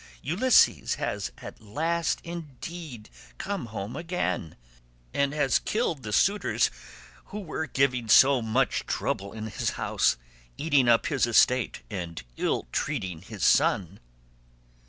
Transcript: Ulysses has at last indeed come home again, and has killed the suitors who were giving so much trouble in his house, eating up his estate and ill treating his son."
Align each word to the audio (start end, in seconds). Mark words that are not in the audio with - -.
Ulysses 0.23 0.95
has 0.95 1.31
at 1.37 1.61
last 1.61 2.21
indeed 2.23 3.07
come 3.37 3.67
home 3.67 3.95
again, 3.95 4.55
and 5.13 5.31
has 5.31 5.59
killed 5.59 6.01
the 6.01 6.11
suitors 6.11 6.71
who 7.25 7.39
were 7.39 7.67
giving 7.67 8.09
so 8.09 8.41
much 8.41 8.87
trouble 8.87 9.31
in 9.31 9.45
his 9.45 9.69
house, 9.77 10.17
eating 10.57 10.89
up 10.89 11.05
his 11.05 11.27
estate 11.27 11.83
and 11.91 12.23
ill 12.35 12.65
treating 12.71 13.21
his 13.21 13.45
son." 13.45 13.99